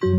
[0.00, 0.10] Let's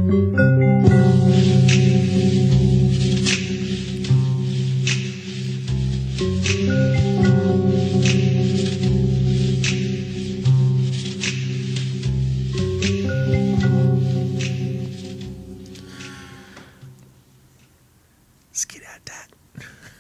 [18.66, 19.06] get at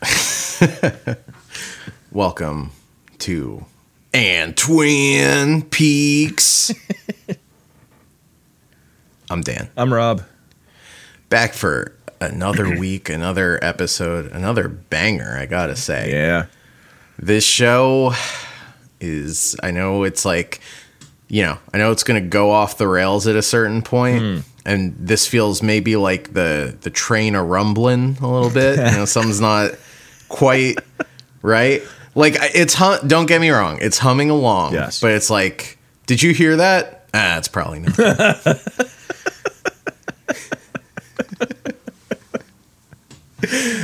[0.01, 1.19] that.
[2.11, 2.71] Welcome
[3.19, 3.65] to
[4.13, 6.73] and Twin Peaks.
[9.29, 9.69] I'm Dan.
[9.77, 10.23] I'm Rob.
[11.29, 16.11] Back for another week, another episode, another banger, I gotta say.
[16.11, 16.45] Yeah.
[17.17, 18.13] This show
[18.99, 20.61] is, I know it's like,
[21.27, 24.95] you know, I know it's gonna go off the rails at a certain point, And
[24.99, 28.77] this feels maybe like the the train a rumbling a little bit.
[28.77, 29.71] You know, something's not
[30.27, 30.77] quite
[31.41, 31.81] right.
[32.15, 34.73] Like it's hum- don't get me wrong, it's humming along.
[34.73, 34.99] Yes.
[34.99, 37.07] But it's like, did you hear that?
[37.13, 37.97] Ah, it's probably not.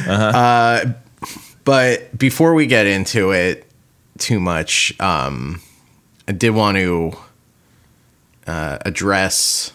[0.07, 0.93] Uh,
[1.63, 3.65] but before we get into it
[4.17, 5.61] too much, um,
[6.27, 7.13] I did want to
[8.47, 9.73] uh, address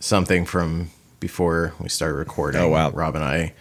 [0.00, 0.90] something from
[1.20, 2.60] before we started recording.
[2.60, 2.90] Oh, wow.
[2.90, 3.54] Rob and I,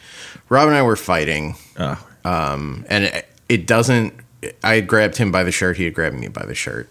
[0.50, 4.14] Rob and I were fighting, Oh, um, and it, it doesn't.
[4.64, 5.78] I had grabbed him by the shirt.
[5.78, 6.90] He had grabbed me by the shirt.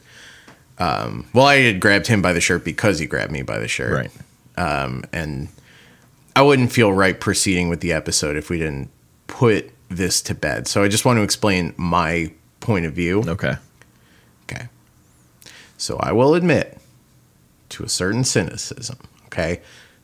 [0.79, 3.69] Um, well, I had grabbed him by the shirt because he grabbed me by the
[3.69, 4.11] shirt
[4.57, 4.83] right.
[4.83, 5.49] um, and
[6.37, 8.91] I wouldn't feel right proceeding with the episode if we didn't
[9.27, 10.67] put this to bed.
[10.67, 13.25] So I just want to explain my point of view.
[13.27, 13.57] Okay.
[14.45, 14.69] Okay.
[15.77, 16.79] So I will admit
[17.71, 19.61] to a certain cynicism, okay?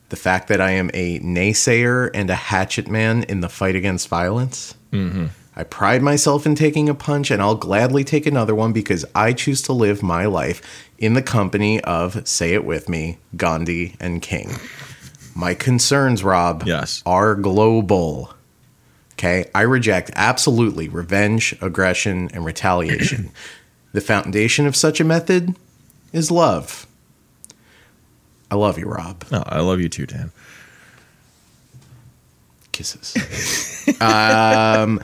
[0.09, 4.07] The fact that I am a naysayer and a hatchet man in the fight against
[4.07, 4.75] violence.
[4.91, 5.27] Mm-hmm.
[5.55, 9.33] I pride myself in taking a punch, and I'll gladly take another one because I
[9.33, 10.61] choose to live my life
[10.99, 14.51] in the company of, say it with me, Gandhi and King.
[15.37, 17.03] My concerns, Rob, Yes.
[17.05, 18.33] are global.
[19.13, 23.29] Okay, I reject absolutely revenge, aggression, and retaliation.
[23.93, 25.55] the foundation of such a method
[26.11, 26.87] is love.
[28.49, 29.23] I love you, Rob.
[29.31, 30.31] Oh, I love you too, Dan.
[32.71, 33.15] Kisses.
[34.01, 34.99] um,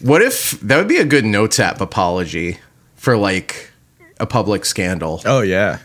[0.00, 2.58] what if that would be a good notes app apology
[2.96, 3.70] for like
[4.18, 5.20] a public scandal?
[5.26, 5.78] Oh yeah.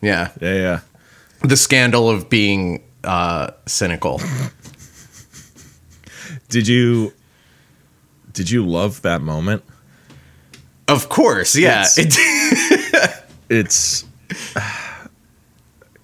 [0.00, 0.80] Yeah, Yeah, yeah.
[1.42, 4.20] the scandal of being uh, cynical.
[6.48, 7.12] Did you
[8.32, 9.62] did you love that moment?
[10.88, 11.86] Of course, yeah.
[11.98, 12.18] It's-
[13.48, 14.04] It's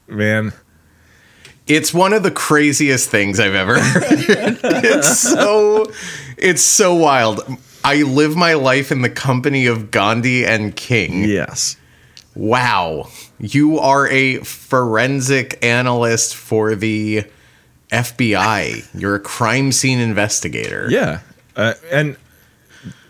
[0.08, 0.52] man,
[1.68, 4.02] It's one of the craziest things I've ever heard.
[4.64, 5.86] it's so
[6.36, 7.40] it's so wild.
[7.84, 11.22] I live my life in the company of Gandhi and King.
[11.24, 11.76] yes.
[12.36, 13.08] Wow.
[13.38, 17.24] You are a forensic analyst for the
[17.90, 18.86] FBI.
[18.94, 20.86] You're a crime scene investigator.
[20.90, 21.20] Yeah.
[21.56, 22.16] Uh, and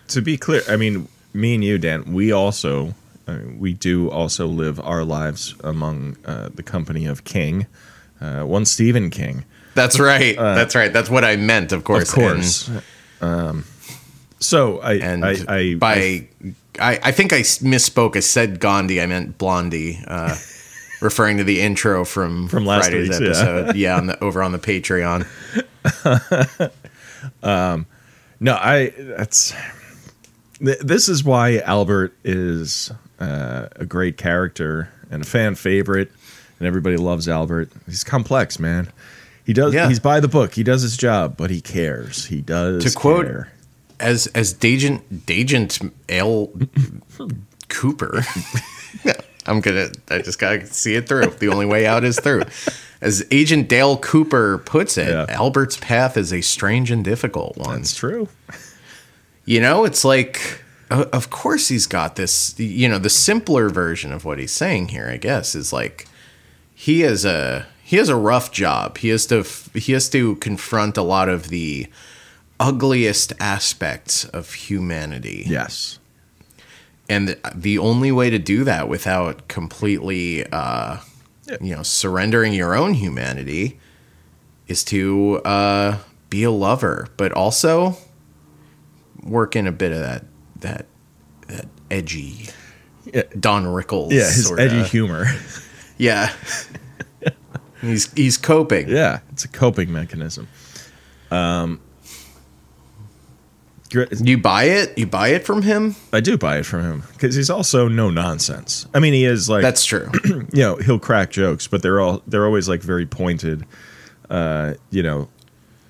[0.08, 2.94] to be clear, I mean, me and you, Dan, we also
[3.26, 7.66] uh, we do also live our lives among uh, the company of King,
[8.20, 9.44] uh, one Stephen King.
[9.74, 10.36] That's right.
[10.36, 10.92] That's right.
[10.92, 12.08] That's what I meant, of course.
[12.08, 12.70] Of course.
[13.20, 13.64] um,
[14.38, 16.28] so I, And, I, I, by
[16.78, 18.16] I, I think I misspoke.
[18.16, 19.00] I said Gandhi.
[19.00, 20.36] I meant Blondie, uh,
[21.00, 23.26] referring to the intro from From last Friday's week's, yeah.
[23.28, 23.76] episode.
[23.76, 25.26] Yeah, on the, over on the Patreon.
[27.42, 27.86] um,
[28.40, 29.54] No, I that's
[30.58, 36.10] th- this is why Albert is uh, a great character and a fan favorite,
[36.58, 37.70] and everybody loves Albert.
[37.86, 38.92] He's complex, man.
[39.46, 39.72] He does.
[39.72, 39.88] Yeah.
[39.88, 40.54] He's by the book.
[40.54, 42.26] He does his job, but he cares.
[42.26, 42.84] He does.
[42.84, 43.52] To quote- care.
[44.00, 46.52] As as Dagent Dagent L
[47.68, 48.22] Cooper.
[49.46, 49.88] I'm gonna.
[50.10, 51.26] I just gotta see it through.
[51.26, 52.42] The only way out is through.
[53.00, 55.26] As Agent Dale Cooper puts it, Yeah.
[55.28, 57.76] Albert's path is a strange and difficult one.
[57.76, 58.28] That's true.
[59.44, 62.58] You know, it's like, of course he's got this.
[62.58, 66.08] You know, the simpler version of what he's saying here, I guess, is like
[66.74, 68.98] he has a he has a rough job.
[68.98, 69.44] He has to
[69.78, 71.86] he has to confront a lot of the
[72.58, 75.44] ugliest aspects of humanity.
[75.46, 75.98] Yes.
[77.08, 80.98] And the only way to do that without completely, uh,
[81.60, 83.78] you know, surrendering your own humanity
[84.66, 85.98] is to uh,
[86.30, 87.96] be a lover, but also
[89.22, 90.24] work in a bit of that
[90.60, 90.86] that
[91.48, 92.48] that edgy
[93.12, 93.22] Yeah.
[93.38, 94.10] Don Rickles.
[94.10, 94.24] Yeah.
[94.24, 95.26] His sorta- edgy humor.
[95.98, 96.30] Yeah.
[97.80, 98.88] he's he's coping.
[98.90, 99.20] yeah.
[99.32, 100.46] It's a coping mechanism.
[101.30, 101.80] Um.
[103.92, 104.96] You buy it?
[104.98, 105.96] You buy it from him?
[106.12, 108.86] I do buy it from him because he's also no nonsense.
[108.94, 110.10] I mean, he is like That's true.
[110.24, 113.64] you know he'll crack jokes, but they're all they're always like very pointed.
[114.28, 115.28] Uh, you know,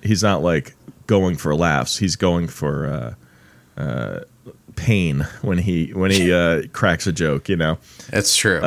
[0.01, 0.75] he's not like
[1.07, 1.97] going for laughs.
[1.97, 3.15] He's going for
[3.77, 4.19] uh, uh,
[4.75, 7.49] pain when he when he uh, cracks a joke.
[7.49, 7.77] You know,
[8.11, 8.59] That's true.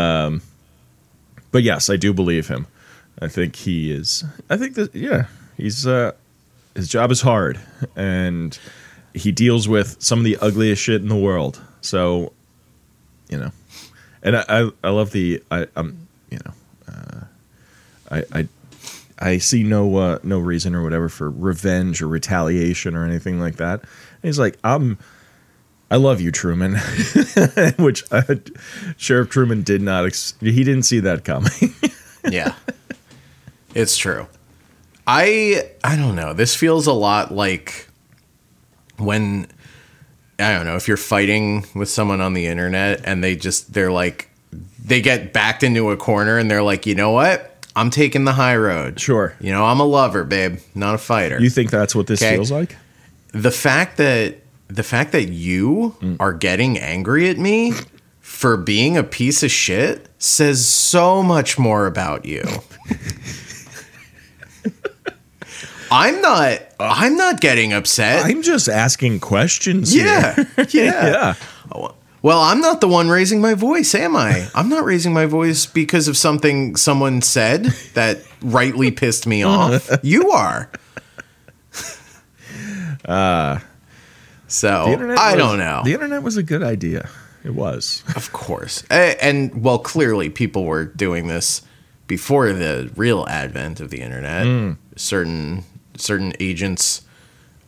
[1.53, 2.67] but yes, I do believe him.
[3.21, 4.25] I think he is.
[4.49, 5.27] I think that yeah,
[5.57, 6.13] he's uh,
[6.75, 7.61] his job is hard,
[7.95, 8.59] and
[9.15, 11.61] he deals with some of the ugliest shit in the world.
[11.81, 12.33] So,
[13.29, 13.51] you know,
[14.23, 16.53] and I I, I love the I I'm you know,
[16.89, 17.21] uh,
[18.11, 18.49] I I
[19.19, 23.57] I see no uh, no reason or whatever for revenge or retaliation or anything like
[23.57, 23.81] that.
[23.81, 23.89] And
[24.23, 24.99] he's like I'm.
[25.93, 26.77] I love you, Truman.
[27.79, 28.37] Which uh,
[28.97, 30.07] Sheriff Truman did not.
[30.07, 31.75] Ex- he didn't see that coming.
[32.31, 32.55] yeah.
[33.75, 34.29] It's true.
[35.07, 36.33] I I don't know.
[36.33, 37.89] This feels a lot like
[39.01, 39.47] when
[40.39, 43.93] I don't know, if you're fighting with someone on the internet and they just they're
[43.93, 44.29] like
[44.85, 47.47] they get backed into a corner and they're like, "You know what?
[47.77, 49.35] I'm taking the high road." Sure.
[49.41, 51.41] You know, I'm a lover, babe, not a fighter.
[51.41, 52.35] You think that's what this Okay.
[52.35, 52.77] feels like?
[53.33, 54.37] the fact that
[54.69, 56.17] the fact that you Mm.
[56.19, 57.73] are getting angry at me
[58.21, 62.43] for being a piece of shit says so much more about you.
[65.91, 68.25] I'm not I'm not getting upset.
[68.25, 69.95] I'm just asking questions.
[69.95, 70.35] yeah.
[70.71, 71.35] Yeah.
[71.75, 71.89] yeah.
[72.23, 74.47] Well, I'm not the one raising my voice, am I?
[74.55, 77.65] I'm not raising my voice because of something someone said
[77.95, 79.89] that rightly pissed me off.
[80.03, 80.71] You are.
[83.05, 83.59] Uh,
[84.47, 84.69] so
[85.19, 85.81] I was- don't know.
[85.85, 87.09] The internet was a good idea.
[87.45, 88.03] It was.
[88.15, 88.85] Of course.
[88.91, 91.63] A- And well, clearly people were doing this
[92.07, 94.47] before the real advent of the internet.
[94.47, 94.73] Hmm.
[94.97, 95.65] Certain
[96.01, 97.03] certain agents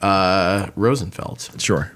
[0.00, 1.50] uh Rosenfeld.
[1.58, 1.92] Sure.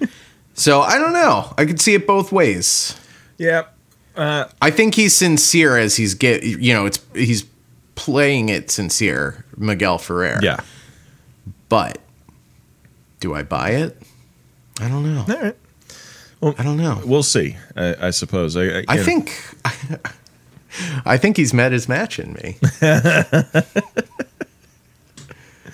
[0.54, 1.52] So I don't know.
[1.56, 2.94] I could see it both ways.
[3.38, 3.62] Yeah.
[4.14, 7.46] Uh, I think he's sincere as he's get you know, it's he's
[7.94, 10.38] playing it sincere, Miguel Ferrer.
[10.42, 10.60] yeah.
[11.70, 11.98] But
[13.20, 13.96] do I buy it?
[14.78, 15.24] I don't know.
[15.26, 15.56] All right.
[16.58, 17.00] I don't know.
[17.04, 17.56] We'll see.
[17.74, 18.54] I, I suppose.
[18.56, 19.32] I, I, I think
[21.06, 22.56] I think he's met his match in me.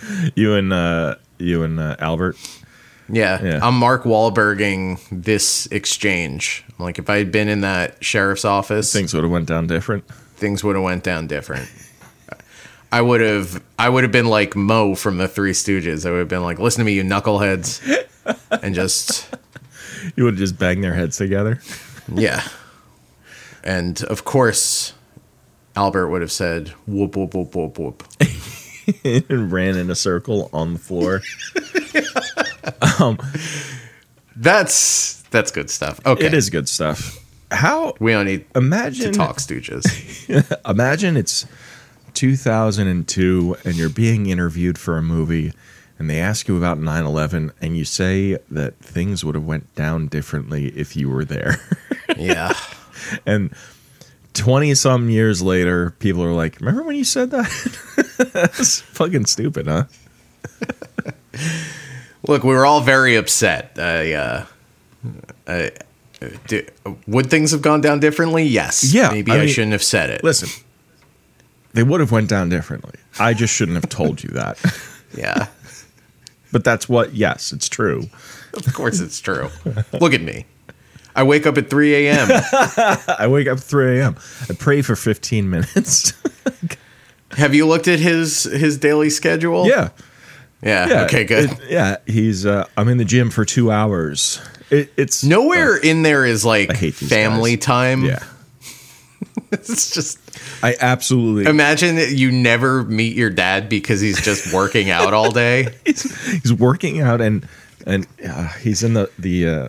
[0.34, 2.37] you and uh, you and uh, Albert.
[3.10, 3.60] Yeah, Yeah.
[3.62, 6.64] I'm Mark Wahlberging this exchange.
[6.78, 10.06] Like if I had been in that sheriff's office, Things would have went down different.
[10.37, 11.69] things would have went down different.
[12.93, 16.06] I would have I would have been like Moe from the Three Stooges.
[16.06, 17.82] I would have been like, "Listen to me, you knuckleheads,"
[18.50, 19.34] and just
[20.16, 21.60] You would have just banged their heads together.
[22.14, 22.46] yeah.
[23.64, 24.93] And of course,
[25.76, 28.05] Albert would have said, "Whoop whoop whoop whoop whoop."
[29.05, 31.23] and ran in a circle on the floor.
[33.00, 33.19] Um,
[34.37, 36.05] that's that's good stuff.
[36.05, 37.19] Okay, It is good stuff.
[37.50, 39.85] How We don't need imagine to talk Stooges.
[40.70, 41.46] imagine it's
[42.14, 45.52] 2002 and you're being interviewed for a movie
[45.99, 50.08] and they ask you about 9/11 and you say that things would have went down
[50.08, 51.61] differently if you were there.
[52.17, 52.52] yeah.
[53.26, 53.50] and
[54.38, 57.50] 20 some years later people are like, "Remember when you said that?"
[58.32, 59.85] That's fucking stupid, huh?
[62.26, 63.73] Look, we were all very upset.
[63.79, 64.46] I, uh,
[65.46, 65.70] I,
[66.46, 66.67] do,
[67.06, 68.44] would things have gone down differently?
[68.44, 68.93] Yes.
[68.93, 70.25] Yeah, Maybe I I, mean, shouldn't have said it.
[70.25, 70.49] Listen.
[71.75, 72.94] They would have went down differently.
[73.20, 74.58] I just shouldn't have told you that.
[75.17, 75.46] Yeah.
[76.53, 78.10] But that's what yes, it's true.
[78.53, 79.48] Of course it's true.
[79.98, 80.44] Look at me.
[81.19, 82.29] I wake up at 3 a.m.
[83.19, 84.17] I wake up at 3 a.m.
[84.48, 86.13] I pray for 15 minutes.
[87.32, 89.67] have you looked at his his daily schedule?
[89.67, 89.89] yeah.
[90.63, 90.89] Yeah.
[90.89, 91.03] Yeah.
[91.05, 91.51] Okay, good.
[91.53, 91.96] It- yeah.
[92.06, 94.41] He's, uh, I'm in the gym for two hours.
[94.70, 97.65] It, it's Nowhere in there is like family guys.
[97.65, 98.05] time.
[98.05, 98.22] Yeah.
[99.51, 100.19] It's just
[100.63, 101.46] I absolutely.
[101.51, 105.75] imagine that you never meet your dad because he's just working out all day.
[105.87, 106.03] he's,
[106.43, 107.48] he's working out and,
[107.87, 109.69] and uh, he's in the, the, uh,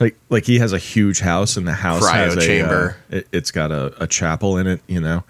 [0.00, 2.96] like, like he has a huge house and the house Cryo has a, chamber.
[3.12, 5.24] uh, it, it's got a, a chapel in it, you know,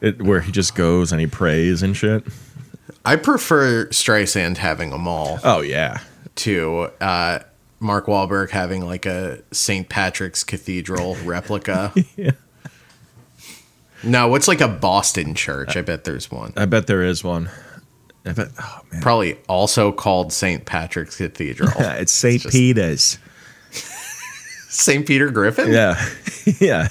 [0.00, 2.24] it, where he just goes and he prays and shit.
[3.04, 5.40] I prefer Streisand having a mall.
[5.42, 6.00] Oh yeah.
[6.36, 7.40] to uh,
[7.80, 9.88] Mark Wahlberg having like a St.
[9.88, 11.92] Patrick's Cathedral replica.
[12.16, 12.30] Yeah.
[14.04, 15.76] No, what's like a Boston church?
[15.76, 16.52] I bet there's one.
[16.56, 17.48] I bet there is one.
[18.26, 18.48] I bet.
[18.60, 20.64] Oh man, Probably also called St.
[20.64, 21.70] Patrick's Cathedral.
[21.78, 23.18] yeah, it's just- Peter's.
[24.72, 25.06] St.
[25.06, 25.70] Peter Griffin?
[25.70, 26.02] Yeah,
[26.60, 26.88] yeah.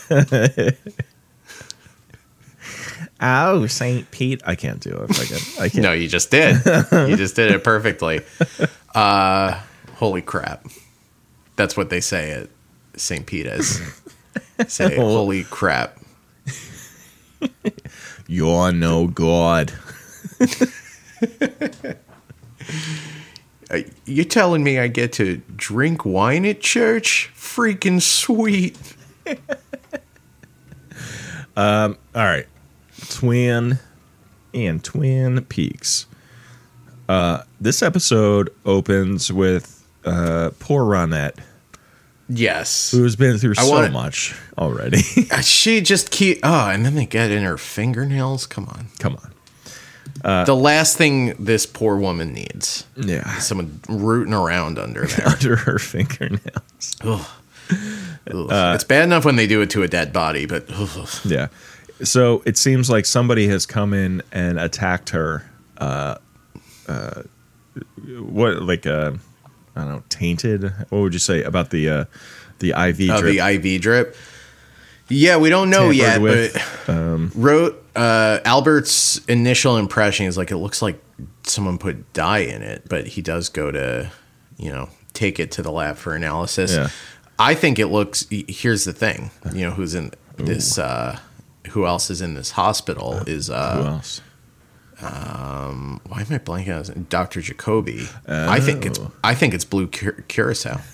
[3.20, 4.42] oh, Saint Pete.
[4.46, 5.20] I can't do it.
[5.20, 5.64] I can.
[5.64, 5.84] I can't.
[5.84, 6.58] No, you just did.
[6.66, 8.22] you just did it perfectly.
[8.94, 9.60] Uh,
[9.96, 10.68] holy crap.
[11.56, 12.50] That's what they say at
[12.96, 13.26] St.
[13.26, 13.82] Peter's.
[14.68, 15.98] say, holy crap.
[18.28, 19.74] You're no god.
[23.72, 27.32] Uh, You're telling me I get to drink wine at church?
[27.36, 28.78] Freaking sweet.
[31.58, 32.48] All right.
[33.10, 33.80] Twin
[34.54, 36.06] and Twin Peaks.
[37.10, 41.38] Uh, this episode opens with uh, poor Ronette,
[42.30, 42.92] Yes.
[42.92, 45.02] who's been through I so wanna- much already.
[45.42, 46.40] She just keep.
[46.44, 48.46] Oh, and then they get in her fingernails.
[48.46, 48.88] Come on.
[49.00, 49.32] Come on.
[50.24, 53.38] The last thing this poor woman needs Yeah.
[53.40, 55.28] someone rooting around under there.
[55.28, 56.96] Under her fingernails.
[57.04, 57.26] Ugh.
[57.72, 58.76] Ugh.
[58.76, 61.10] it's bad enough when they do it to a dead body, but ugh.
[61.24, 61.48] Yeah.
[62.04, 65.50] So it seems like somebody has come in and attacked her.
[65.78, 66.16] Uh,
[66.88, 67.24] uh,
[68.20, 69.12] what, like, uh,
[69.76, 70.64] I don't know, tainted?
[70.90, 72.06] What would you say about the uh,
[72.60, 73.36] the IV Oh, drip?
[73.36, 74.16] the IV drip.
[75.10, 80.52] Yeah, we don't know Tampered yet, with, but wrote uh, Albert's initial impression is like
[80.52, 81.02] it looks like
[81.44, 84.12] someone put dye in it, but he does go to,
[84.58, 86.74] you know, take it to the lab for analysis.
[86.74, 86.90] Yeah.
[87.40, 88.26] I think it looks.
[88.30, 90.78] Here's the thing, you know, who's in this?
[90.78, 91.18] Uh,
[91.72, 93.18] who else is in this hospital?
[93.28, 94.22] Is Who uh, else?
[95.00, 97.42] why am I blanking on Dr.
[97.42, 98.08] Jacoby?
[98.28, 99.12] I think it's Oh.
[99.24, 100.80] I think it's Blue Cur- Curacao.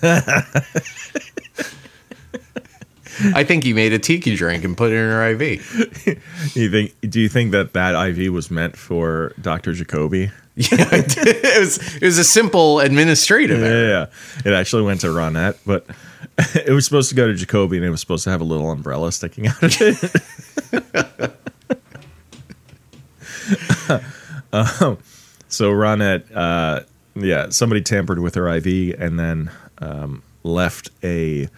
[3.34, 6.56] I think he made a tiki drink and put it in her IV.
[6.56, 6.94] You think?
[7.10, 10.30] Do you think that that IV was meant for Doctor Jacoby?
[10.60, 13.88] Yeah, it was it was a simple administrative Yeah, error.
[13.88, 14.06] yeah,
[14.44, 14.50] yeah.
[14.50, 15.86] It actually went to Ronette, but
[16.66, 18.68] it was supposed to go to Jacoby, and it was supposed to have a little
[18.72, 21.34] umbrella sticking out of it.
[24.52, 24.98] um,
[25.48, 26.80] so Ronette, uh,
[27.14, 31.48] yeah, somebody tampered with her IV and then um, left a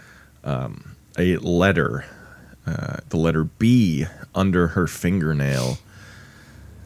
[0.45, 0.90] um,
[1.21, 2.05] a letter,
[2.67, 5.79] uh, the letter B, under her fingernail.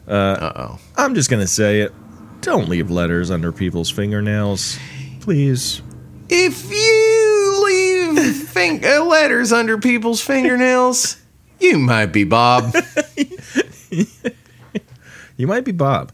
[0.07, 0.79] Uh oh.
[0.95, 1.93] I'm just gonna say it.
[2.41, 4.77] Don't leave letters under people's fingernails,
[5.21, 5.81] please.
[6.29, 11.17] If you leave fin- uh, letters under people's fingernails,
[11.59, 12.75] you might be Bob.
[15.37, 16.11] You might be Bob.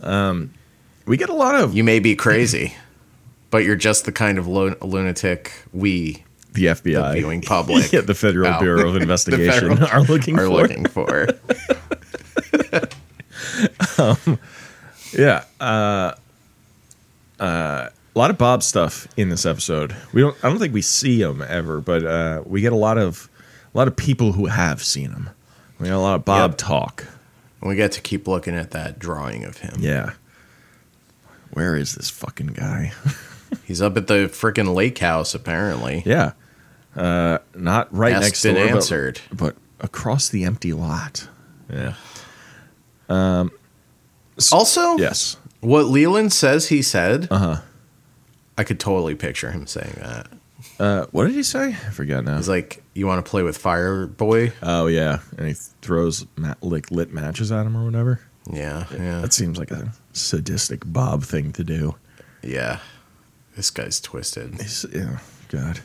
[0.00, 0.52] Um,
[1.06, 2.76] we get a lot of You may be crazy,
[3.50, 6.22] but you're just the kind of lo- lunatic we
[6.52, 8.60] the FBI, the viewing public yeah, the Federal Oh.
[8.60, 10.52] Bureau of Investigation federal- are looking are for.
[10.52, 11.28] looking for.
[15.12, 16.12] Yeah, uh,
[17.40, 19.96] uh, a lot of Bob stuff in this episode.
[20.12, 20.36] We don't.
[20.44, 23.28] I don't think we see him ever, but uh, we get a lot of
[23.74, 25.30] a lot of people who have seen him.
[25.80, 26.58] We got a lot of Bob Yep.
[26.58, 27.06] talk.
[27.60, 29.74] And we get to keep looking at that drawing of him.
[29.80, 30.12] Yeah.
[31.52, 32.92] Where is this fucking guy?
[33.64, 36.02] He's up at the freaking lake house, apparently.
[36.06, 36.32] yeah.
[36.96, 39.20] Uh, not right Asked next and door, but- answered.
[39.32, 41.28] but across the empty lot.
[41.72, 41.94] Yeah.
[43.08, 43.50] Um
[44.52, 45.36] also, Yes.
[45.60, 47.60] what Leland says he said, Uh huh.
[48.56, 50.28] I could totally picture him saying that.
[50.78, 51.68] Uh, what did he say?
[51.68, 52.36] I forget now.
[52.36, 56.54] He's like, "You want to play with Fire Boy?" oh yeah, and he throws ma-
[56.60, 58.20] like lit matches at him or whatever.
[58.52, 61.94] Yeah, yeah, That seems like a sadistic Bob thing to do.
[62.42, 62.80] yeah.
[63.56, 64.54] This guy's twisted.
[64.60, 65.18] He's, yeah,
[65.48, 65.80] God.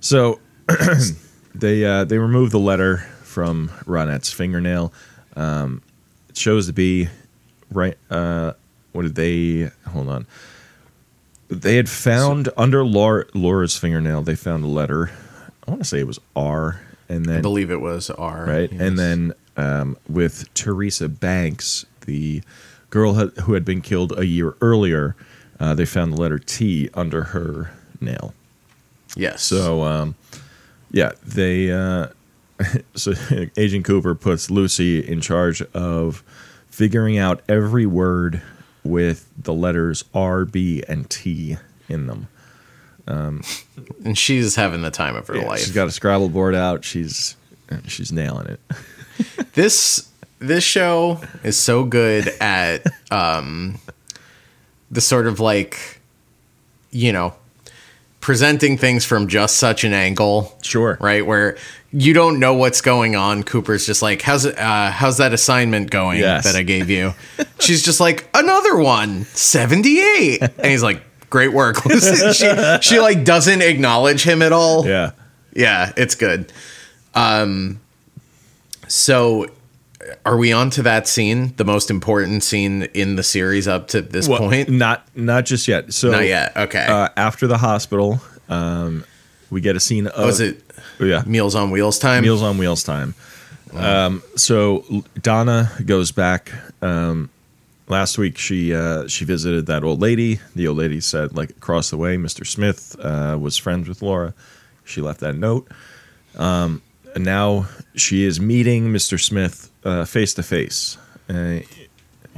[0.00, 0.40] So
[1.54, 4.92] they uh, they remove the letter from Ronette's fingernail.
[5.34, 5.82] Um,
[6.28, 7.08] it shows to be
[7.70, 7.96] right.
[8.10, 8.54] Uh,
[8.92, 9.70] what did they?
[9.90, 10.26] Hold on.
[11.48, 14.22] They had found under Laura, Laura's fingernail.
[14.22, 15.10] They found a letter.
[15.66, 18.46] I want to say it was R, and then I believe it was R.
[18.46, 18.80] right, yes.
[18.80, 22.42] and then um, with Teresa Banks, the
[22.90, 25.16] girl who had been killed a year earlier,
[25.60, 28.34] uh, they found the letter T under her nail.
[29.16, 29.42] Yes.
[29.42, 30.14] So, um,
[30.92, 31.72] yeah, they.
[31.72, 32.08] Uh,
[32.94, 33.12] so
[33.56, 36.22] Agent Cooper puts Lucy in charge of
[36.70, 38.40] figuring out every word
[38.84, 41.56] with the letters R, B, and T
[41.88, 42.28] in them.
[43.08, 45.60] and she's having the time of her Yeah, life.
[45.60, 46.84] She's got a Scrabble board out.
[46.84, 47.36] She's
[47.86, 48.60] she's nailing it.
[49.54, 50.08] this
[50.38, 53.78] this show is so good at um
[54.90, 56.00] the sort of like
[56.90, 57.34] you know
[58.26, 60.98] presenting things from just such an angle Sure.
[61.00, 61.56] right where
[61.92, 66.18] you don't know what's going on cooper's just like how's uh how's that assignment going
[66.18, 66.42] Yes.
[66.42, 67.14] that i gave you
[67.60, 71.76] she's just like another one 78 and he's like great work
[72.32, 75.12] she, she like doesn't acknowledge him at all Yeah.
[75.54, 76.52] yeah, it's good.
[77.14, 77.80] Um,
[78.88, 79.46] so
[80.24, 81.54] are we on to that scene?
[81.56, 84.68] The most important scene in the series up to this Well, point?
[84.68, 85.92] not not just yet.
[85.92, 86.56] So Not yet.
[86.56, 86.86] Okay.
[86.86, 89.04] Uh, after the hospital, um,
[89.50, 90.62] we get a scene of Was it
[91.00, 92.22] yeah Meals on Wheels time?
[92.22, 93.14] Meals on Wheels time.
[93.74, 94.84] Um, so
[95.20, 96.52] Donna goes back.
[96.80, 97.28] Um,
[97.88, 100.40] last week she uh, she visited that old lady.
[100.54, 102.46] The old lady said like across the way, Mr.
[102.46, 104.34] Smith uh, was friends with Laura.
[104.84, 105.68] She left that note.
[106.36, 106.82] Um,
[107.14, 109.18] and now she is meeting Mr.
[109.18, 109.70] Smith
[110.06, 110.98] face to face.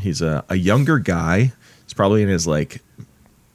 [0.00, 1.52] He's a, a younger guy.
[1.84, 2.82] He's probably in his like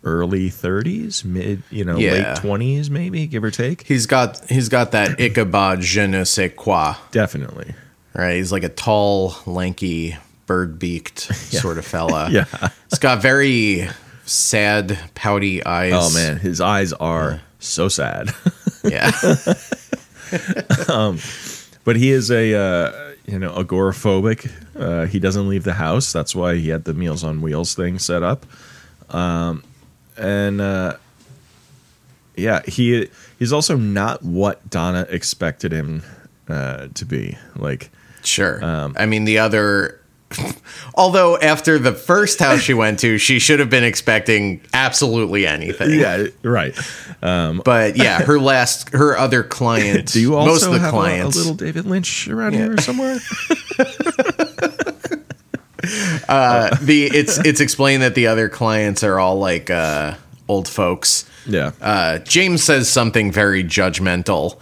[0.04, 2.12] early 30s, mid, you know, Yeah.
[2.12, 3.84] late 20s maybe, give or take.
[3.88, 6.96] He's got he's got that Ichabod je ne sais quoi.
[7.12, 7.74] Definitely.
[8.14, 8.36] Right?
[8.36, 12.30] He's like a tall, lanky, bird beaked sort of fella.
[12.32, 12.46] Yeah.
[12.90, 13.88] He's got very
[14.26, 15.94] sad, pouty eyes.
[15.96, 18.30] Oh man, his eyes are so sad.
[18.84, 19.12] Yeah.
[20.90, 21.20] Um,
[21.86, 24.52] but he is a uh, you know agoraphobic.
[24.76, 26.12] Uh, he doesn't leave the house.
[26.12, 28.46] That's why he had the Meals on Wheels thing set up.
[29.10, 29.64] Um,
[30.18, 30.98] and uh,
[32.36, 36.04] yeah, he he's also not what Donna expected him
[36.48, 37.38] uh, to be.
[37.56, 37.90] Like
[38.24, 38.64] Sure.
[38.64, 40.00] Um, I mean, the other.
[40.96, 46.00] Although after the first house she went to, she should have been expecting absolutely anything.
[46.00, 46.78] yeah, right.
[47.22, 50.12] But yeah, her last, her other client.
[50.14, 51.36] Do you also most of the have a- clients?
[51.36, 52.60] a, little David Lynch around Yeah.
[52.66, 53.18] here somewhere?
[56.30, 60.16] uh, the it's it's explained that the other clients are all like uh,
[60.48, 61.30] old folks.
[61.46, 61.72] yeah.
[61.82, 64.60] Uh, James says something very judgmental.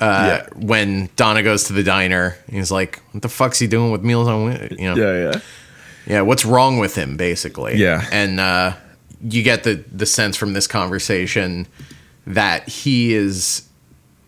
[0.00, 0.46] Uh, Yeah.
[0.56, 4.28] when Donna goes to the diner, he's like, "What the fuck's he doing with meals
[4.28, 5.40] on Wheels?" You know, yeah, yeah.
[6.06, 7.76] Yeah, what's wrong with him, basically?
[7.76, 8.04] Yeah.
[8.10, 8.72] and uh,
[9.22, 11.66] you get the the sense from this conversation
[12.26, 13.68] that he is,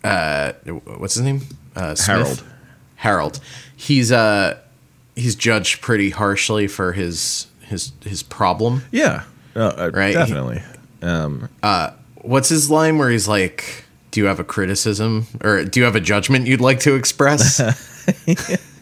[0.04, 0.52] uh,
[0.98, 1.40] what's his name?
[1.74, 1.96] Uh?
[2.06, 2.44] Harold.
[2.96, 3.40] Harold.
[3.74, 4.58] He's uh
[5.16, 8.84] he's judged pretty harshly for his his his problem.
[8.92, 9.22] Yeah.
[9.56, 10.12] Uh, uh, Right.
[10.12, 10.62] Definitely.
[12.22, 15.97] What's his line where he's like, "Do you have a criticism or do you have
[15.97, 17.61] a judgment you'd like to express?"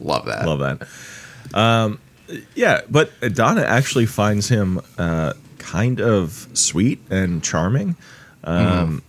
[0.00, 0.46] Love that.
[0.46, 0.88] Love that.
[1.56, 1.98] Um,
[2.54, 7.96] yeah, but Donna actually finds him uh, kind of sweet and charming.
[8.42, 9.02] Um,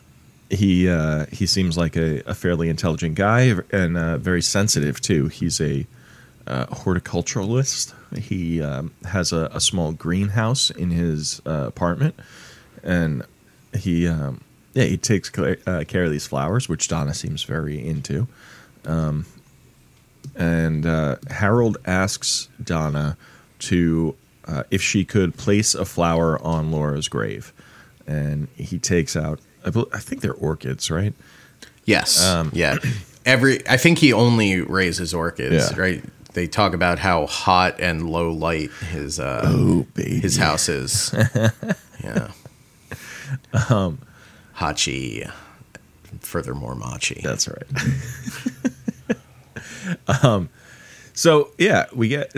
[0.50, 5.28] He uh, he seems like a, a fairly intelligent guy and uh, very sensitive too.
[5.28, 5.88] He's a
[6.46, 7.94] uh, horticulturalist.
[8.16, 12.14] He um, has a, a small greenhouse in his uh, apartment,
[12.84, 13.24] and
[13.76, 14.42] he um,
[14.76, 18.28] yeah he takes cla- uh, care of these flowers, which Donna seems very into
[20.36, 23.18] and uh, Harold asks Donna
[23.60, 24.16] to
[24.48, 27.52] uh, if she could place a flower on Laura's grave,
[28.06, 31.14] and he takes out I, I think they're orchids, right?
[31.86, 32.24] Yes.
[32.24, 32.78] Um, yeah.
[33.26, 35.80] Every I think he only raises orchids, Yeah.
[35.80, 36.04] right?
[36.34, 41.14] They talk about how hot and low light his uh Oh, his house is.
[42.04, 42.32] yeah.
[43.70, 44.00] Um,
[44.58, 45.32] Hachi.
[46.22, 47.20] Furthermore, machi.
[47.24, 47.68] That's right.
[50.24, 50.50] um,
[51.14, 52.32] so yeah, we get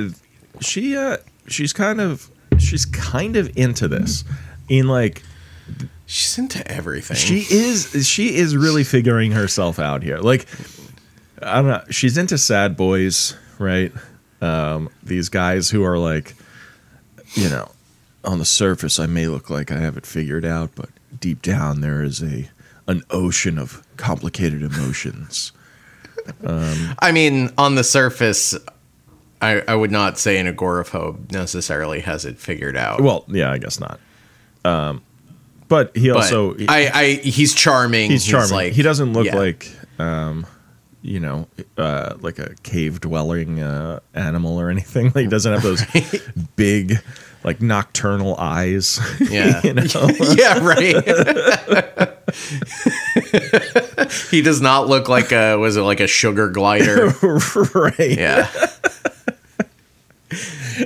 [0.62, 0.96] she.
[0.98, 4.24] Uh, she's kind of she's kind of into this,
[4.70, 5.24] in like
[6.10, 7.18] She's into everything.
[7.18, 10.48] she is she is really figuring herself out here like
[11.42, 13.92] i don't know she's into sad boys right
[14.42, 16.34] um these guys who are like
[17.34, 17.70] you know
[18.24, 20.88] on the surface i may look like i have it figured out but
[21.20, 22.50] deep down there is a
[22.88, 25.52] an ocean of complicated emotions
[27.00, 28.54] I mean, on the surface,
[29.42, 33.02] I, I would not say an agoraphobe necessarily has it figured out.
[33.02, 34.00] well yeah i guess not
[34.66, 35.02] um
[35.68, 38.10] but he but also I, I he's charming.
[38.10, 39.36] he's charming like- he doesn't look yeah.
[39.36, 40.46] like um
[41.04, 45.62] you know uh like a cave dwelling uh animal or anything like he doesn't have
[45.64, 45.84] those
[46.56, 46.96] big
[47.44, 49.62] like nocturnal eyes Yeah.
[49.64, 49.84] you know
[50.36, 50.96] yeah, right.
[54.32, 57.08] he does not look like a was it like a sugar glider?
[57.74, 58.50] right Yeah.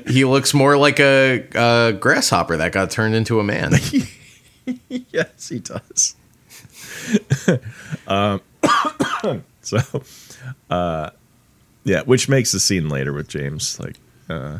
[0.08, 3.74] he looks more like a, a grasshopper that got turned into a man.
[4.90, 6.16] yes he does
[8.08, 8.40] um
[9.62, 9.80] so
[10.70, 11.10] uh
[11.84, 13.98] yeah which makes the scene later with james like
[14.30, 14.60] uh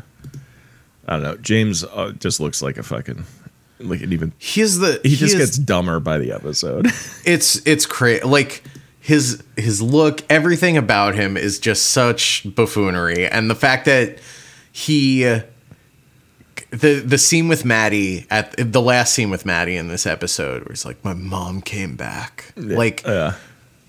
[1.06, 3.24] i don't know james uh, just looks like a fucking
[3.80, 6.86] like it even He's the he just is- gets dumber by the episode
[7.24, 8.62] it's it's crazy like
[9.00, 14.18] his his look everything about him is just such buffoonery and the fact that
[14.70, 15.22] he
[16.70, 20.70] the the scene with Maddie at the last scene with Maddie in this episode where
[20.72, 23.34] he's like my mom came back like yeah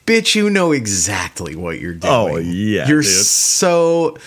[0.05, 2.13] bitch, you know exactly what you're doing.
[2.13, 3.11] Oh, yeah, you're dude.
[3.11, 4.17] so.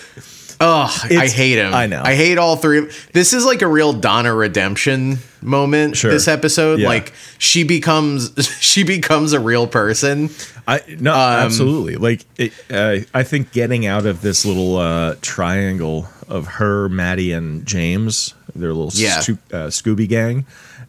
[0.59, 1.73] Oh, I hate him.
[1.73, 2.01] I know.
[2.03, 2.79] I hate all three.
[2.79, 5.95] of This is like a real Donna redemption moment.
[5.97, 6.09] Sure.
[6.11, 6.87] This episode, Yeah.
[6.87, 10.29] like she becomes she becomes a real person.
[10.67, 11.95] I no, Um, absolutely.
[11.95, 17.31] Like, it, uh, I think getting out of this little uh, triangle of her, Maddie,
[17.31, 19.19] and James, their little Yeah.
[19.21, 20.45] Stu- uh, Scooby gang,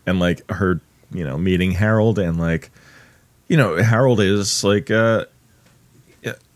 [0.06, 0.80] and like her,
[1.12, 2.70] you know, meeting Harold, and like,
[3.48, 5.26] you know, Harold is like, uh,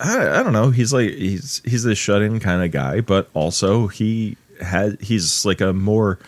[0.01, 3.87] I, I don't know, he's like he's he's this shut-in kind of guy, but also
[3.89, 6.19] he had he's like a more.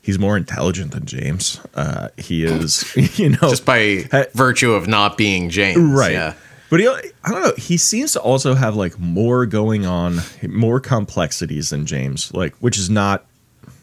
[0.00, 1.60] He's more intelligent than James.
[1.74, 5.76] Uh, he is, you know, just by Ha- virtue of not being James.
[5.78, 6.32] right Yeah.
[6.70, 10.80] but he, i don't know he seems to also have like more going on more
[10.80, 13.26] complexities than james like which is not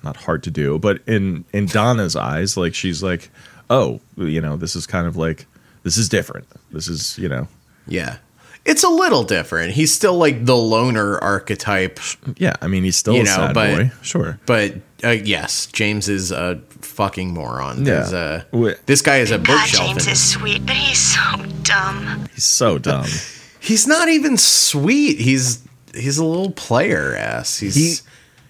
[0.03, 3.29] not hard to do but in in donna's eyes like she's like
[3.69, 5.45] oh you know this is kind of like
[5.83, 7.47] this is different this is you know
[7.87, 8.17] Yeah.
[8.65, 9.73] It's a little different.
[9.73, 11.99] He's still like the loner archetype,
[12.37, 16.09] yeah i mean he's still You a sad but- boy sure but uh, yes, James
[16.09, 17.85] is a fucking moron.
[17.85, 18.41] Yeah.
[18.51, 19.87] A- this guy is a God, bookshelf.
[19.89, 22.25] James is sweet, but he's so dumb.
[22.33, 23.05] he's so dumb
[23.59, 25.19] He's not even sweet.
[25.19, 25.61] He's
[25.93, 27.57] he's a little player ass.
[27.59, 27.95] He's he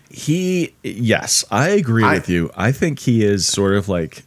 [0.09, 4.23] he yes i agree I- with you i think he is sort of like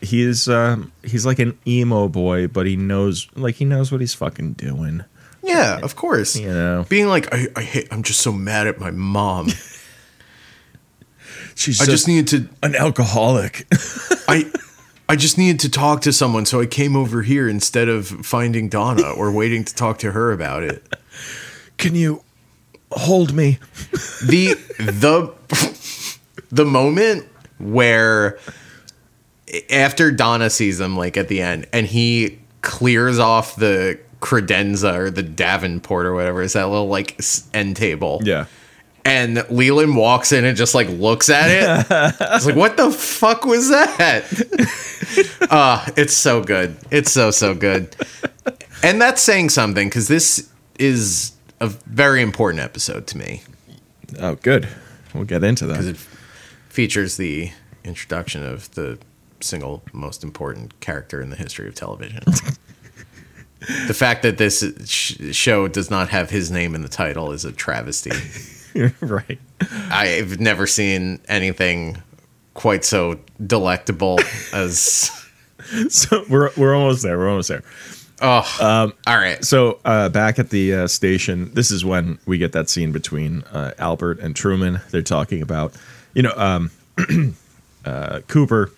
[0.00, 4.00] he is um he's like an emo boy but he knows like he knows what
[4.00, 5.02] he's fucking doing
[5.52, 6.36] yeah, of course.
[6.36, 9.48] you know Being like, I, I hate, I'm just so mad at my mom.
[11.54, 13.66] she's I just needed to an alcoholic
[14.28, 14.50] I
[15.08, 18.68] I just needed to talk to someone, so I came over here instead of finding
[18.70, 20.82] Donna or waiting to talk to her about it.
[21.76, 22.22] can you
[22.92, 23.58] hold me
[24.26, 25.34] The the
[26.50, 27.26] the moment
[27.58, 28.38] where
[29.70, 35.10] after Donna sees him like at the end and he clears off the credenza or
[35.10, 37.20] the Davenport or whatever is that little like
[37.52, 38.20] end table.
[38.24, 38.46] yeah
[39.04, 42.14] And Leland walks in and just like looks at it.
[42.34, 44.24] It's like, what the fuck was that?
[45.50, 46.76] uh, it's so good.
[46.90, 47.94] It's so, so good.
[48.82, 53.42] And that's saying something because this is a very important episode to me
[54.20, 54.68] oh good
[55.14, 55.74] we'll get into that.
[55.74, 55.96] because it
[56.68, 57.52] features the
[57.84, 58.98] introduction of the
[59.40, 62.22] single most important character in the history of television.
[63.86, 67.44] the fact that this sh- show does not have his name in the title is
[67.44, 68.10] a travesty.
[69.00, 69.38] right
[69.90, 72.02] I've never seen anything
[72.54, 74.18] quite so delectable
[74.54, 75.10] as.
[75.90, 77.62] so we're we're almost there we're almost there
[78.20, 79.44] Oh, all right.
[79.44, 83.42] so uh, back at the uh, station this is when we get that scene between
[83.52, 85.74] uh, albert and truman they're talking about
[86.14, 86.70] you know um,
[87.84, 88.70] uh, cooper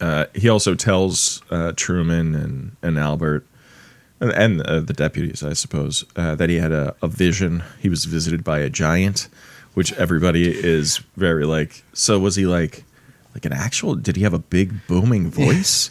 [0.00, 3.44] uh, he also tells uh, truman and, and albert
[4.20, 7.88] and, and uh, the deputies i suppose uh, that he had a, a vision he
[7.88, 9.28] was visited by a giant
[9.74, 12.84] which everybody is very like so was he like
[13.34, 15.90] like an actual did he have a big booming voice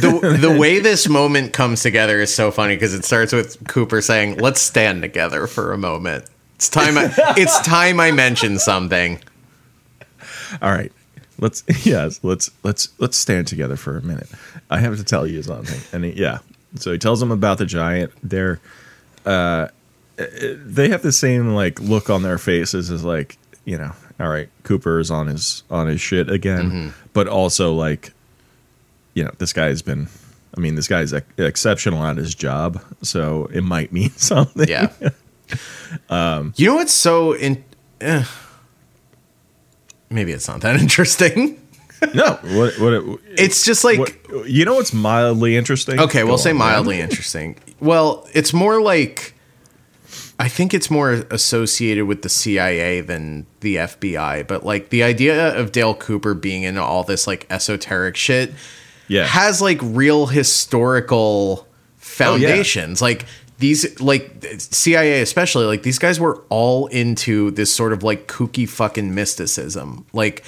[0.00, 4.00] The, the way this moment comes together is so funny because it starts with Cooper
[4.00, 6.24] saying, "Let's stand together for a moment."
[6.56, 6.96] It's time.
[6.96, 9.20] I, it's time I mention something.
[10.62, 10.92] All right.
[11.38, 14.28] Let's yes, let's let's let's stand together for a minute.
[14.70, 15.80] I have to tell you something.
[15.92, 16.38] And he, yeah.
[16.76, 18.12] So he tells them about the giant.
[18.22, 18.60] They're
[19.24, 19.68] uh
[20.16, 24.48] they have the same like look on their faces as like, you know, all right,
[24.62, 28.12] Cooper is on his on his shit again, but also like
[29.14, 30.08] you know, this guy's been
[30.56, 34.68] I mean, this guy's ex- exceptional at his job, so it might mean something.
[34.68, 34.92] Yeah.
[36.56, 37.64] you know what's so in?
[38.00, 38.24] eh.
[40.10, 41.60] maybe it's not that interesting.
[42.14, 45.98] No, what what It's just like what, you know what's mildly interesting?
[46.00, 46.68] Okay, Go we'll say on, man.
[46.72, 47.56] mildly interesting.
[47.80, 49.34] Well, it's more like
[50.38, 55.56] I think it's more associated with the CIA than the FBI, but like the idea
[55.56, 58.52] of Dale Cooper being in all this like esoteric shit
[59.08, 59.26] Yeah.
[59.26, 63.00] has like real historical foundations.
[63.00, 63.26] Oh, like
[63.58, 68.68] these like CIA especially like these guys were all into this sort of like kooky
[68.68, 70.04] fucking mysticism.
[70.12, 70.42] Like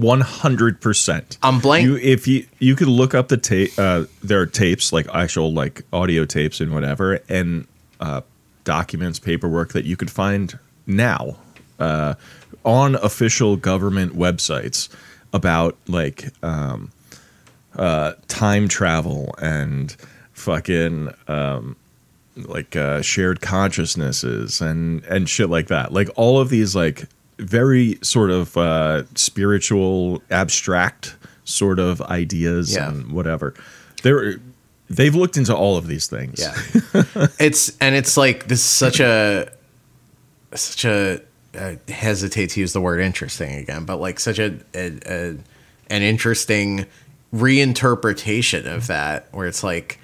[0.00, 1.36] One hundred percent.
[1.42, 4.92] I'm blank- You, if you you could look up the tape, uh, there are tapes
[4.92, 7.66] like actual like audio tapes and whatever, and
[8.00, 8.22] uh,
[8.64, 11.36] documents, paperwork that you could find now
[11.78, 12.14] uh,
[12.64, 14.88] on official government websites
[15.34, 16.90] about like um,
[17.76, 19.94] uh, time travel and
[20.32, 21.76] fucking um,
[22.36, 25.92] like uh, shared consciousnesses and and shit like that.
[25.92, 27.06] Like all of these like
[27.40, 32.88] very sort of uh, spiritual, abstract sort of ideas Yeah.
[32.90, 33.54] and whatever.
[34.02, 34.36] There,
[34.88, 36.38] they've looked into all of these things.
[36.40, 36.54] Yeah.
[37.38, 39.50] it's and it's like this is such a
[40.54, 41.20] such a
[41.58, 45.28] I hesitate to use the word interesting again, but like such a, a, a
[45.88, 46.86] an interesting
[47.34, 49.98] reinterpretation of that where it's like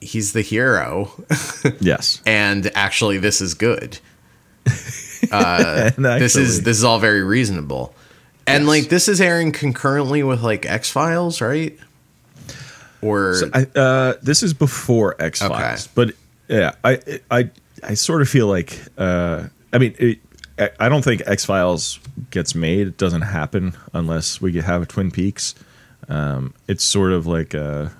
[0.00, 1.10] he's the hero
[1.80, 2.20] Yes.
[2.26, 3.98] and actually this is good.
[5.98, 7.94] Uh, this is this is all very reasonable.
[8.46, 8.68] And Yes.
[8.68, 11.78] like this is airing concurrently with like X Files, right?
[13.00, 15.92] Or I, uh, this is before X Files, Okay.
[15.94, 16.14] but
[16.48, 17.50] yeah, I, I,
[17.82, 20.18] I sort of feel like, uh, I mean, it,
[20.78, 21.98] I- don't think X Files
[22.30, 22.86] gets made.
[22.86, 25.54] It doesn't happen unless we have Twin Peaks.
[26.08, 27.90] Um, it's sort of like a,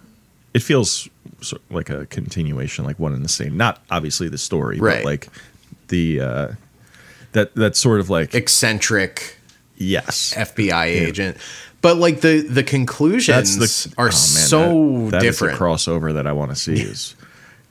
[0.54, 1.08] it feels
[1.40, 3.56] sort like a continuation, like one and the same.
[3.56, 4.98] Not obviously the story, Right.
[4.98, 5.28] but like
[5.88, 6.48] the uh,
[7.32, 9.36] that that's sort of like eccentric
[9.76, 11.36] yes, FBI agent.
[11.80, 15.58] But like the the conclusions the are oh, man, so that- that different.
[15.58, 17.16] crossover that I want to see is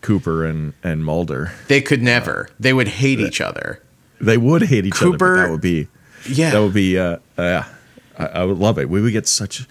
[0.02, 1.52] Cooper and and Mulder.
[1.67, 2.50] they could never.
[2.60, 3.82] They would hate each other.
[4.19, 5.12] They would hate each other.
[5.12, 5.88] Cooper- But that would be
[6.30, 6.52] Yeah.
[6.52, 7.63] that would be uh, uh
[8.17, 8.89] I, I would love it.
[8.89, 9.65] We would get such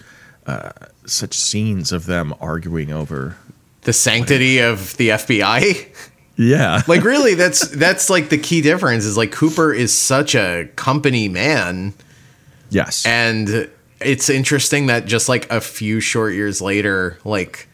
[0.47, 0.71] uh
[1.05, 3.35] such scenes of them arguing over
[3.81, 5.87] the sanctity of the FBI.
[6.41, 10.67] Yeah Like really that's that's like the key difference is like Cooper is such a
[10.75, 11.93] company man
[12.69, 17.67] yes and it's interesting that just like a few short years later like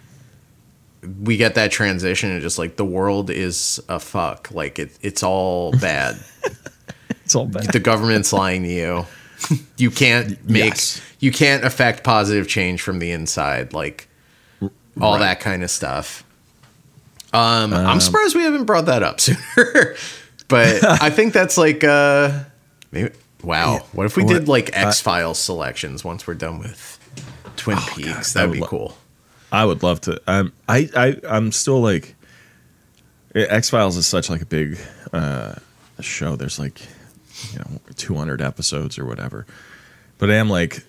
[1.21, 5.23] we get that transition and just like the world is a fuck like it, it's
[5.23, 6.17] all bad
[7.23, 7.71] it's all bad.
[7.71, 9.05] the government's lying to you.
[9.77, 11.01] you can't make Yes.
[11.19, 14.09] you can't affect positive change from the inside, like
[14.61, 14.69] all
[15.13, 15.19] Right.
[15.19, 16.23] that kind of stuff.
[17.37, 19.95] Um, I'm surprised we haven't brought that up sooner.
[20.47, 22.43] but I think that's like uh
[22.91, 23.11] maybe
[23.43, 23.79] wow.
[23.93, 26.99] What if we What- did like X Files selections once we're done with
[27.57, 28.35] Twin Peaks?
[28.35, 28.97] I That'd would be lo- cool.
[29.51, 30.21] I would love to.
[30.27, 32.15] Um, I I I'm still like
[33.35, 34.77] X Files is such like a big
[35.13, 35.55] uh
[36.01, 36.35] show.
[36.35, 36.81] There's like
[37.53, 39.45] you know 200 episodes or whatever.
[40.17, 40.83] But I am like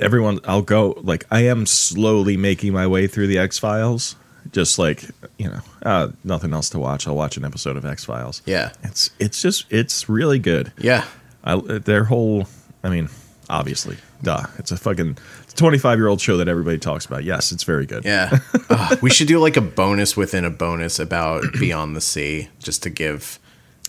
[0.00, 0.40] everyone.
[0.44, 4.16] I'll go like I am slowly making my way through the X Files.
[4.52, 5.04] Just like
[5.38, 7.06] you know, uh, nothing else to watch.
[7.08, 8.42] I'll watch an episode of X Files.
[8.46, 8.72] Yeah.
[8.82, 10.72] It's it's just it's really good.
[10.78, 11.04] Yeah.
[11.42, 12.46] I, their whole,
[12.82, 13.08] I mean,
[13.50, 14.46] obviously, duh.
[14.58, 15.18] It's a fucking
[15.56, 17.22] 25 year old show that everybody talks about.
[17.24, 18.04] Yes, it's very good.
[18.04, 18.38] Yeah.
[18.70, 22.82] Ugh, we should do like a bonus within a bonus about Beyond the Sea, just
[22.84, 23.38] to give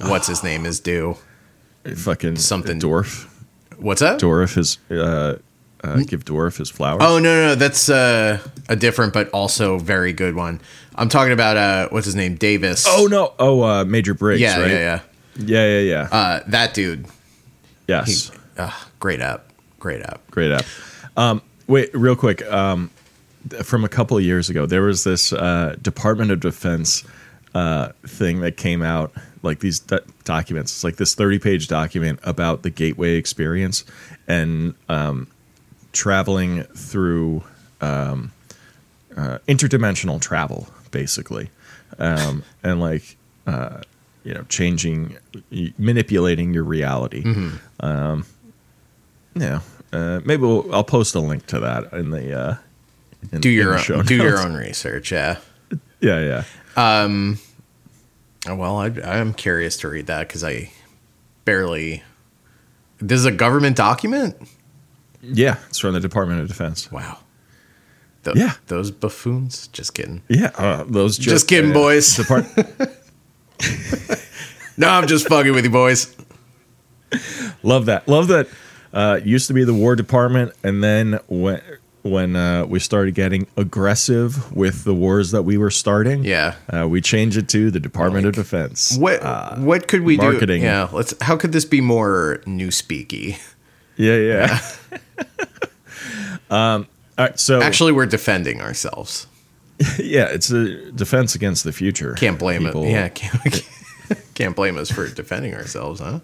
[0.01, 1.17] what's his name is due.
[1.95, 3.27] Fucking Something- Dourif.
[3.77, 4.19] What's that?
[4.19, 5.37] Dourif his, uh,
[5.85, 7.01] uh, give Dourif his flowers.
[7.03, 10.61] Oh no, no, that's uh, a different but also very good one.
[10.95, 12.85] I'm talking about uh, what's his name, Davis.
[12.87, 13.33] Oh, no.
[13.37, 14.71] Oh, uh, Major Briggs, yeah, right?
[14.71, 14.99] yeah, yeah.
[15.37, 16.09] Yeah, yeah, yeah.
[16.11, 17.05] Uh, that dude,
[17.87, 18.31] yes.
[18.57, 20.25] uh, great app, great app.
[20.31, 20.65] Great app.
[21.17, 22.41] Um, wait, real quick.
[22.49, 22.89] Um,
[23.63, 27.03] from a couple of years ago, there was this uh, Department of Defense
[27.53, 29.11] uh, thing that came out,
[29.43, 30.71] like these do- documents.
[30.71, 33.83] It's like this 30 page document about the Gateway experience
[34.27, 35.27] and um,
[35.95, 37.43] traveling through
[37.81, 38.31] um,
[39.17, 41.49] uh, interdimensional travel, basically.
[41.97, 43.15] Um, and like,
[43.47, 43.81] uh,
[44.23, 45.17] you know, changing,
[45.77, 47.23] manipulating your reality.
[47.79, 48.25] Um,
[49.35, 49.61] yeah,
[49.93, 52.55] uh, maybe we'll, I'll post a link to that in the uh,
[53.31, 55.11] in, Do your the own, do your own research.
[55.11, 55.37] Yeah.
[56.01, 56.43] Yeah, yeah.
[56.77, 60.71] Oh, Well, I, I'm curious to read that because I
[61.45, 62.03] barely.
[62.99, 64.35] This is a government document.
[65.33, 66.91] Yeah, it's from the Department of Defense.
[66.91, 67.19] Wow.
[68.23, 68.53] Tho- Yeah.
[68.67, 69.67] Those buffoons.
[69.67, 70.21] Just kidding.
[70.27, 72.15] Yeah, uh, those Just kidding, uh, boys.
[72.15, 72.45] Depart-
[74.77, 76.13] No, I'm just fucking with you, boys.
[77.63, 78.07] love that.
[78.09, 78.47] Love that.
[78.93, 81.61] Uh, used to be the War Department, and then when
[82.01, 86.53] when uh, we started getting aggressive with the wars that we were starting, Yeah.
[86.71, 88.95] uh, we changed it to the Department of Defense.
[88.97, 90.61] What Uh, what could we marketing.
[90.61, 90.67] do?
[90.67, 91.13] Yeah, let's.
[91.21, 92.69] How could this be more new
[93.97, 94.27] speaky?
[94.27, 94.59] yeah,
[95.19, 95.55] yeah.
[96.75, 96.87] um.
[97.17, 97.39] All right.
[97.39, 99.27] So Actually, we're defending ourselves.
[99.99, 102.13] yeah, it's a defense against the future.
[102.13, 102.83] Can't blame people.
[102.83, 102.91] it.
[102.91, 103.69] Yeah, can't,
[104.33, 106.19] can't blame us for defending ourselves, huh?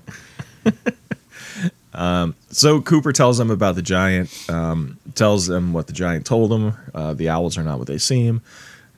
[2.51, 6.73] So Cooper tells them about the giant, um, tells them what the giant told them.
[6.93, 8.41] Uh, the owls are not what they seem,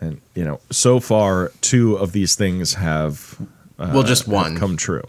[0.02, 3.38] and you know, so far, two of these things have
[3.80, 4.58] uh, well, just one.
[4.58, 5.04] come true.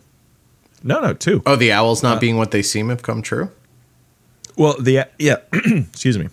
[0.87, 1.43] No, no, two.
[1.47, 3.51] oh, the owls Uh, not being what they seem have come true.
[4.57, 6.29] Well, the yeah, excuse me.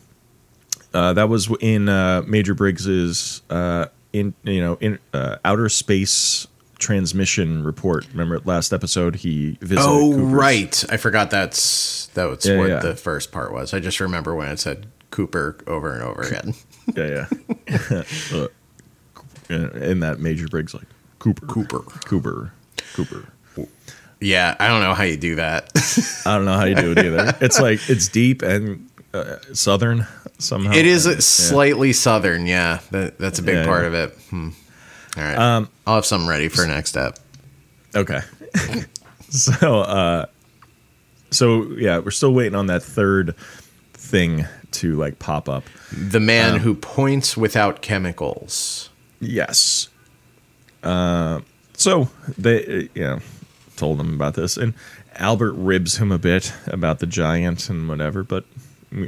[0.94, 6.48] Uh, that was in uh, Major Briggs's uh, in you know in uh, outer space
[6.80, 8.06] transmission report.
[8.12, 9.80] Remember last episode he visited.
[9.90, 10.84] Oh, Cooper's- right.
[10.90, 12.80] I forgot that's that was Yeah, what yeah.
[12.80, 13.74] the first part was.
[13.74, 16.54] I just remember when it said Cooper over and over again.
[16.96, 17.28] Yeah,
[17.70, 18.04] yeah.
[19.50, 20.88] in, in that Major Briggs like
[21.20, 21.80] Cooper, Cooper.
[22.06, 22.54] Cooper,
[22.94, 23.28] Cooper.
[24.22, 25.72] Yeah, I don't know how you do that.
[26.26, 27.36] I don't know how you do it either.
[27.42, 30.06] it's like it's deep and uh, southern
[30.38, 30.72] somehow.
[30.74, 31.16] it is Yeah.
[31.20, 32.46] slightly southern.
[32.46, 33.88] Yeah, that, that's a big Yeah, part yeah.
[33.88, 34.14] of it.
[34.30, 34.50] Hmm.
[35.18, 37.18] All right, Um, I'll have something ready for next step.
[37.96, 38.22] Okay.
[39.30, 40.26] so uh
[41.32, 43.36] so yeah, we're still waiting on that third
[43.94, 45.64] thing to like pop up.
[45.92, 48.90] The man Um, who points without chemicals.
[49.20, 49.90] Yes.
[50.84, 51.42] Uh
[51.74, 53.20] so they uh, you know
[53.82, 54.74] told him about this and
[55.16, 58.46] Albert ribs him a bit about the giant and whatever, but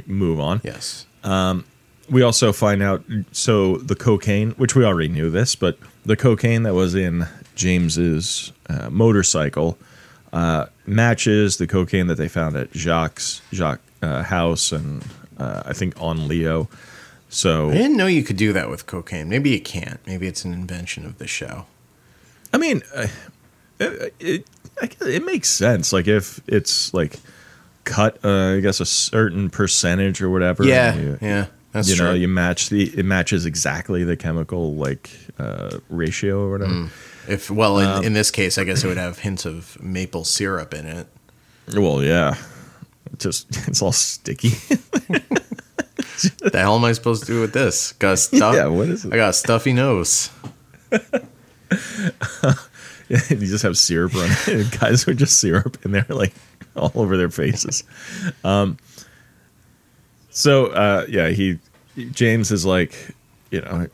[0.06, 0.60] move on.
[0.64, 1.06] Yes.
[1.22, 1.64] Um,
[2.10, 6.62] we also find out so the cocaine which we already knew this but the cocaine
[6.64, 9.78] that was in james's uh, motorcycle
[10.34, 15.02] uh, matches the cocaine that they found at jacques jacques uh, house and
[15.38, 16.68] uh, i think on leo
[17.30, 19.28] so I didn't know you could do that with cocaine.
[19.28, 19.98] Maybe you can't.
[20.06, 21.66] Maybe it's an invention of the show.
[22.52, 23.08] i mean uh,
[23.80, 24.46] it, it,
[25.02, 27.16] it makes sense like if it's like
[27.84, 32.06] cut uh, i guess a certain percentage or whatever Yeah, you- yeah, that's you true.
[32.06, 36.90] know you match the it matches exactly the chemical like uh ratio or whatever
[37.28, 40.24] if well, in, Um, in this case, I guess it would have hints of maple
[40.24, 41.06] syrup in it.
[41.74, 42.36] well yeah
[43.12, 44.50] It just it's all sticky
[46.40, 47.92] the hell am I supposed to do with this?
[47.94, 48.54] Got stuff.
[48.54, 49.12] Yeah, what is it?
[49.12, 50.30] I got a stuffy nose.
[53.08, 56.32] you just have syrup running guys are just syrup and they're like
[56.76, 57.84] all over their faces
[58.44, 58.76] um
[60.30, 61.58] so uh yeah he
[62.12, 62.94] james is like
[63.50, 63.86] you know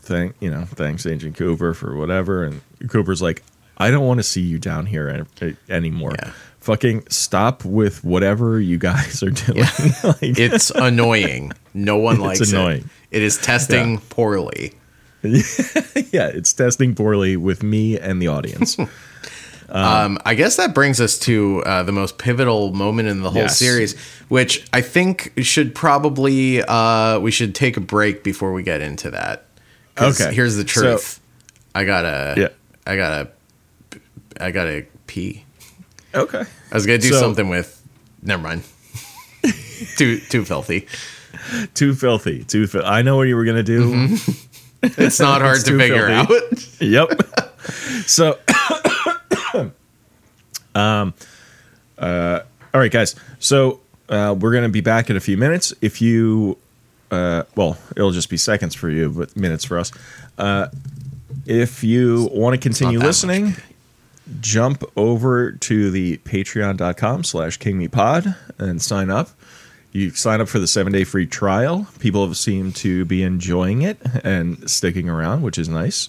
[0.00, 3.42] thank you know thanks agent cooper for whatever and cooper's like
[3.78, 6.32] i don't want to see you down here an- anymore Yeah.
[6.60, 9.60] fucking stop with whatever you guys are doing
[10.04, 11.52] like, It's annoying.
[11.74, 12.78] No one likes annoying.
[13.12, 13.18] it.
[13.18, 14.72] It is testing poorly.
[16.12, 18.76] yeah it's testing poorly with me and the audience
[19.68, 23.42] Um, I guess that brings us to uh, the most pivotal moment in the whole
[23.42, 23.58] Yes.
[23.58, 28.80] series, which I think should probably uh, we should take a break before we get
[28.80, 29.44] into that.
[30.00, 30.32] Okay.
[30.32, 31.20] Here's the So- truth.
[31.74, 32.34] I gotta.
[32.40, 32.48] Yeah.
[32.86, 33.30] I gotta.
[34.40, 35.44] I gotta pee.
[36.14, 37.82] okay I was gonna do So- something with.
[38.22, 38.62] Never mind.
[39.96, 40.86] too too filthy.
[41.74, 44.45] too filthy too fi- i know what you were gonna do Mm-hmm.
[44.98, 46.98] It's not hard It's to figure filthy.
[46.98, 47.08] out.
[47.18, 47.20] yep.
[48.06, 48.38] So,
[50.74, 51.14] um,
[51.98, 52.40] uh,
[52.74, 53.14] all right, guys.
[53.38, 55.72] So uh, we're gonna be back in a few minutes.
[55.80, 56.58] If you,
[57.10, 59.90] uh, well, it'll just be seconds for you, but minutes for us.
[60.38, 60.68] Uh,
[61.46, 63.06] if you want to continue that much.
[63.08, 63.56] listening,
[64.40, 69.30] jump over to the patreon.com slash kingmepod and sign up.
[69.92, 71.86] You sign up for the seven day free trial.
[72.00, 76.08] People have seemed to be enjoying it and sticking around, which is nice.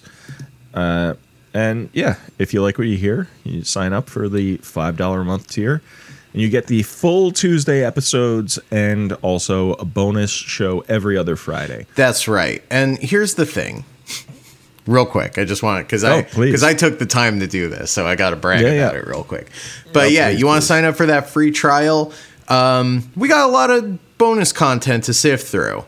[0.74, 1.14] Uh,
[1.54, 5.24] and yeah, if you like what you hear, you sign up for the $5 a
[5.24, 5.80] month tier.
[6.34, 11.86] And you get the full Tuesday episodes and also a bonus show every other Friday.
[11.94, 12.62] That's right.
[12.70, 13.84] And here's the thing.
[14.86, 17.46] Real quick, I just want to because Oh, I because I took the time to
[17.46, 19.00] do this, so I got to brag Yeah, about yeah.
[19.00, 19.48] it real quick.
[19.92, 22.12] But Oh, yeah, please, you want to sign up for that free trial?
[22.48, 25.84] Um, we got a lot of bonus content to sift through.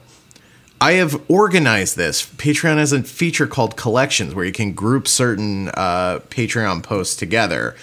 [0.81, 2.25] I have organized this.
[2.25, 7.77] Patreon has a feature called collections where you can group certain uh, Patreon posts together.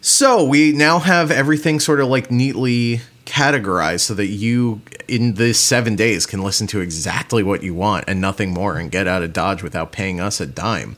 [0.00, 5.58] So we now have everything sort of like neatly categorized so that you in this
[5.58, 9.22] seven days can listen to exactly what you want and nothing more and get out
[9.22, 10.96] of Dodge without paying us a dime.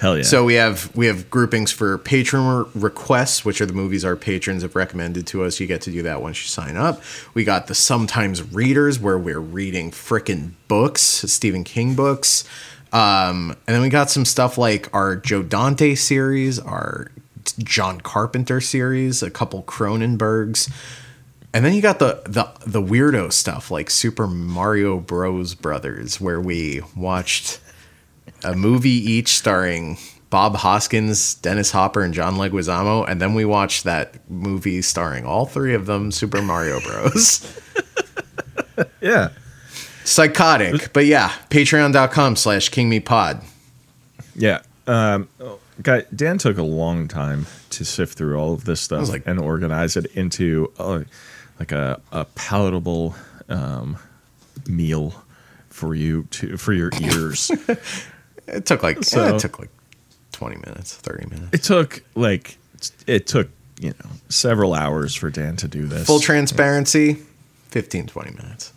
[0.00, 0.24] Hell yeah.
[0.24, 4.62] So we have we have groupings for patron requests, which are the movies our patrons
[4.62, 5.58] have recommended to us.
[5.58, 7.02] You get to do that once you sign up.
[7.32, 12.44] We got the sometimes readers where we're reading frickin' books, Stephen King books.
[12.92, 17.10] Um, and then we got some stuff like our Joe Dante series, our
[17.58, 20.70] John Carpenter series, a couple Cronenbergs.
[21.54, 25.54] And then you got the the the weirdo stuff like Super Mario Bros.
[25.54, 27.60] Brothers, where we watched
[28.44, 29.98] a movie each starring
[30.30, 35.46] Bob Hoskins, Dennis Hopper, and John Leguizamo, and then we watched that movie starring all
[35.46, 37.60] three of them, Super Mario Bros.
[39.00, 39.30] yeah.
[40.04, 43.42] Psychotic, but yeah, patreon.com slash kingmepod.
[44.34, 44.62] Yeah.
[44.86, 45.28] Um,
[45.82, 49.38] guy, Dan took a long time to sift through all of this stuff like- and
[49.40, 51.02] organize it into uh,
[51.58, 53.14] like a, a palatable
[53.48, 53.96] um,
[54.68, 55.14] meal
[55.70, 57.50] for you to for your ears.
[58.48, 59.70] It took like so, yeah, it took like
[60.32, 61.50] twenty minutes, thirty minutes.
[61.52, 62.58] It took like
[63.06, 63.48] it took
[63.80, 66.06] you know several hours for Dan to do this.
[66.06, 67.24] Full transparency, yeah.
[67.70, 68.72] 15, 20 minutes.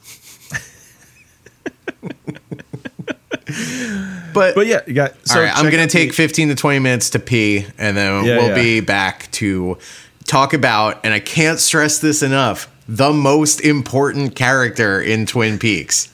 [4.34, 5.16] but but yeah, you got.
[5.28, 8.38] So all right, I'm gonna take 15 to 20 minutes to pee, and then yeah,
[8.38, 9.78] we'll be back to
[10.26, 11.00] talk about.
[11.04, 16.14] And I can't stress this enough: the most important character in Twin Peaks.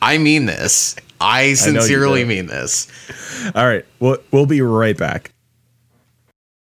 [0.00, 0.96] I mean this.
[1.22, 2.88] I sincerely I mean this.
[3.54, 3.84] All right.
[4.00, 5.32] We'll, we'll be right back.